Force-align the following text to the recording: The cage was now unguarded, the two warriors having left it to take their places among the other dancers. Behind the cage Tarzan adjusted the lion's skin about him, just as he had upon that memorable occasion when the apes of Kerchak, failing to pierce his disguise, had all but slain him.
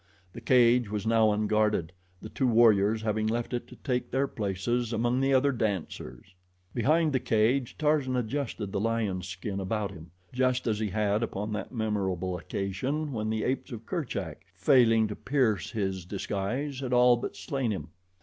The 0.33 0.41
cage 0.41 0.89
was 0.89 1.05
now 1.05 1.31
unguarded, 1.31 1.91
the 2.23 2.29
two 2.29 2.47
warriors 2.47 3.03
having 3.03 3.27
left 3.27 3.53
it 3.53 3.67
to 3.67 3.75
take 3.75 4.09
their 4.09 4.27
places 4.27 4.91
among 4.93 5.19
the 5.19 5.31
other 5.31 5.51
dancers. 5.51 6.33
Behind 6.73 7.13
the 7.13 7.19
cage 7.19 7.77
Tarzan 7.77 8.15
adjusted 8.15 8.71
the 8.71 8.79
lion's 8.79 9.27
skin 9.27 9.59
about 9.59 9.91
him, 9.91 10.09
just 10.33 10.65
as 10.65 10.79
he 10.79 10.89
had 10.89 11.21
upon 11.21 11.53
that 11.53 11.71
memorable 11.71 12.35
occasion 12.35 13.11
when 13.13 13.29
the 13.29 13.43
apes 13.43 13.71
of 13.71 13.85
Kerchak, 13.85 14.39
failing 14.55 15.07
to 15.07 15.15
pierce 15.15 15.69
his 15.69 16.03
disguise, 16.03 16.79
had 16.79 16.93
all 16.93 17.15
but 17.15 17.35
slain 17.35 17.69
him. 17.69 17.89